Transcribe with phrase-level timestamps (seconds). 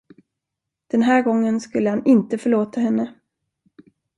[0.87, 3.13] Den här gången skulle han inte förlåta henne!